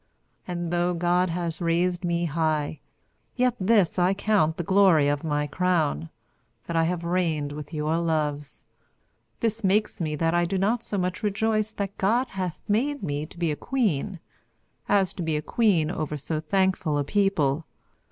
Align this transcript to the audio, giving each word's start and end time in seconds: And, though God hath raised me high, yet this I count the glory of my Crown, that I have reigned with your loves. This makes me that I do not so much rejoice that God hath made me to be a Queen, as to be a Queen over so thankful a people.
And, 0.47 0.73
though 0.73 0.95
God 0.95 1.29
hath 1.29 1.61
raised 1.61 2.03
me 2.03 2.25
high, 2.25 2.79
yet 3.35 3.55
this 3.59 3.99
I 3.99 4.15
count 4.15 4.57
the 4.57 4.63
glory 4.63 5.07
of 5.07 5.23
my 5.23 5.45
Crown, 5.45 6.09
that 6.65 6.75
I 6.75 6.85
have 6.85 7.03
reigned 7.03 7.51
with 7.51 7.71
your 7.71 7.99
loves. 7.99 8.65
This 9.41 9.63
makes 9.63 10.01
me 10.01 10.15
that 10.15 10.33
I 10.33 10.43
do 10.45 10.57
not 10.57 10.81
so 10.81 10.97
much 10.97 11.21
rejoice 11.21 11.71
that 11.73 11.99
God 11.99 12.29
hath 12.29 12.59
made 12.67 13.03
me 13.03 13.27
to 13.27 13.37
be 13.37 13.51
a 13.51 13.55
Queen, 13.55 14.19
as 14.89 15.13
to 15.13 15.21
be 15.21 15.35
a 15.37 15.41
Queen 15.43 15.91
over 15.91 16.17
so 16.17 16.39
thankful 16.39 16.97
a 16.97 17.03
people. 17.03 17.67